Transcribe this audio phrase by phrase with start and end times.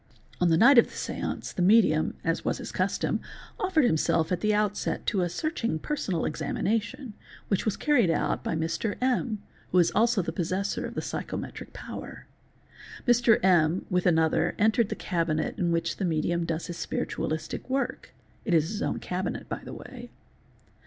[0.41, 3.19] "On the night of the séance the medium, as was his custom,
[3.59, 7.13] offered himself at the outset to a searching personal examination,
[7.49, 8.95] which was earried out by Mr.
[8.99, 12.25] M., who is also the possessor of the psychometric power.
[13.07, 13.39] Mr.
[13.45, 18.11] M., with another, entered the cabinet in which the medium does his spiritualistic work
[18.43, 20.09] (it is his own cabinet, by the way).